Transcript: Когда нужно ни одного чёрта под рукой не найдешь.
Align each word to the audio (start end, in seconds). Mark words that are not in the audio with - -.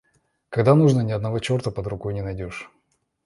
Когда 0.49 0.73
нужно 0.73 1.01
ни 1.01 1.11
одного 1.11 1.37
чёрта 1.37 1.69
под 1.69 1.85
рукой 1.85 2.15
не 2.15 2.23
найдешь. 2.23 2.71